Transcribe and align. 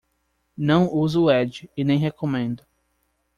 Não 0.57 0.91
uso 0.91 1.21
o 1.25 1.31
Edge, 1.31 1.69
e 1.77 1.83
nem 1.83 1.99
recomendo. 1.99 2.63